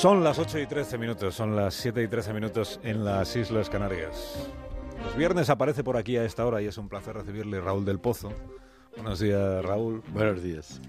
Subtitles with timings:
[0.00, 3.70] Son las 8 y 13 minutos, son las 7 y 13 minutos en las Islas
[3.70, 4.48] Canarias.
[5.02, 7.98] Los viernes aparece por aquí a esta hora y es un placer recibirle Raúl del
[7.98, 8.32] Pozo.
[8.94, 10.02] Buenos días, Raúl.
[10.12, 10.80] Buenos días.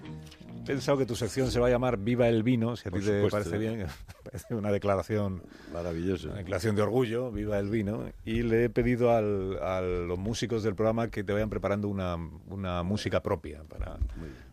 [0.68, 3.00] He pensado que tu sección se va a llamar Viva el vino, si a ti
[3.00, 3.88] te parece bien.
[4.24, 5.42] Parece una declaración
[5.72, 6.28] maravillosa.
[6.28, 8.04] Una declaración de orgullo, Viva el vino.
[8.26, 12.18] Y le he pedido al, a los músicos del programa que te vayan preparando una,
[12.50, 13.98] una música propia para,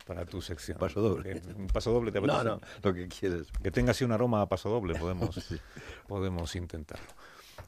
[0.07, 0.79] para tu sección.
[0.79, 1.43] Paso doble.
[1.57, 3.49] Un paso doble te No, no, lo que quieres.
[3.61, 5.53] Que tenga así un aroma a paso doble, podemos,
[6.07, 7.09] podemos intentarlo.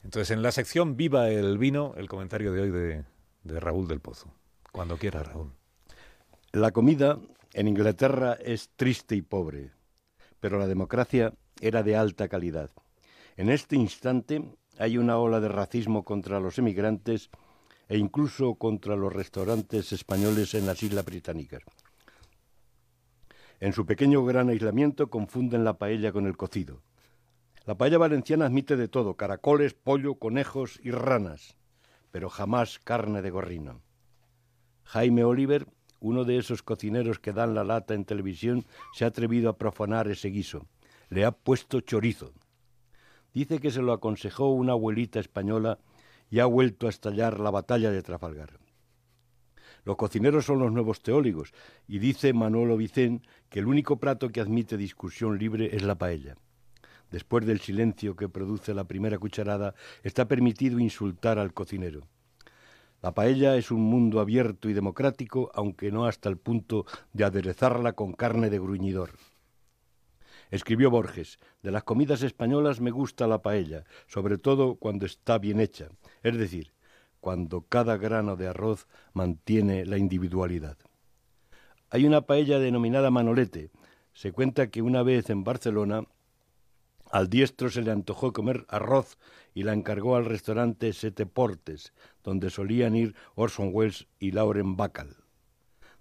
[0.05, 3.05] Entonces, en la sección Viva el vino, el comentario de hoy de,
[3.43, 4.33] de Raúl del Pozo.
[4.71, 5.51] Cuando quiera, Raúl.
[6.53, 7.19] La comida
[7.57, 9.71] en Inglaterra es triste y pobre,
[10.41, 12.71] pero la democracia era de alta calidad.
[13.39, 14.45] En este instante
[14.79, 17.31] hay una ola de racismo contra los emigrantes
[17.89, 21.63] e incluso contra los restaurantes españoles en las Islas Británicas.
[23.59, 26.83] En su pequeño gran aislamiento confunden la paella con el cocido.
[27.65, 31.57] La paella valenciana admite de todo, caracoles, pollo, conejos y ranas,
[32.11, 33.81] pero jamás carne de gorrino.
[34.85, 35.67] Jaime Oliver,
[36.07, 40.09] uno de esos cocineros que dan la lata en televisión, se ha atrevido a profanar
[40.09, 40.67] ese guiso.
[41.09, 42.33] Le ha puesto chorizo.
[43.35, 45.79] Dice que se lo aconsejó una abuelita española
[46.31, 48.59] y ha vuelto a estallar la batalla de Trafalgar.
[49.85, 51.53] Los cocineros son los nuevos teólogos
[51.89, 56.37] y dice Manolo Vicén que el único plato que admite discusión libre es la paella.
[57.11, 62.07] Después del silencio que produce la primera cucharada, está permitido insultar al cocinero.
[63.07, 67.93] La paella es un mundo abierto y democrático, aunque no hasta el punto de aderezarla
[67.93, 69.11] con carne de gruñidor.
[70.51, 75.61] Escribió Borges, de las comidas españolas me gusta la paella, sobre todo cuando está bien
[75.61, 75.89] hecha,
[76.25, 76.73] es decir,
[77.21, 80.77] cuando cada grano de arroz mantiene la individualidad.
[81.91, 83.71] Hay una paella denominada manolete.
[84.15, 86.03] Se cuenta que una vez en Barcelona
[87.11, 89.19] al diestro se le antojó comer arroz
[89.55, 95.17] y la encargó al restaurante Sete Portes, donde solían ir Orson Welles y Lauren Bacall.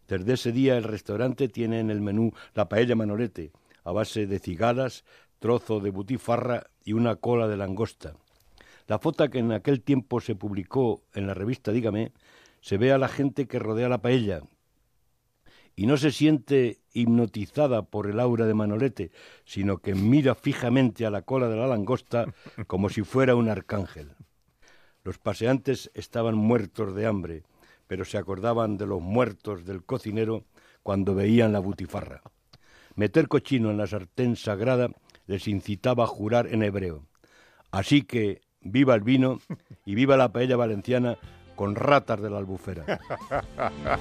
[0.07, 3.51] Desde ese día el restaurante tiene en el menú la paella manolete,
[3.83, 5.03] a base de cigalas,
[5.39, 8.15] trozo de butifarra y una cola de langosta.
[8.87, 12.11] La foto que en aquel tiempo se publicó en la revista Dígame,
[12.61, 14.41] se ve a la gente que rodea la paella
[15.75, 19.11] y no se siente hipnotizada por el aura de Manolete,
[19.43, 22.25] sino que mira fijamente a la cola de la langosta
[22.65, 24.13] como si fuera un arcángel.
[25.03, 27.43] Los paseantes estaban muertos de hambre,
[27.85, 30.45] pero se acordaban de los muertos del cocinero
[30.81, 32.23] cuando veían la butifarra.
[32.95, 34.89] Meter cochino en la sartén sagrada
[35.27, 37.05] les incitaba a jurar en hebreo.
[37.71, 39.39] Así que viva el vino
[39.85, 41.17] y viva la paella valenciana
[41.55, 42.85] con ratas de la albufera.